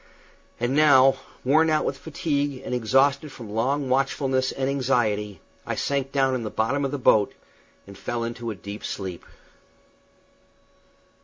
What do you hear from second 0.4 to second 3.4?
And now, worn out with fatigue and exhausted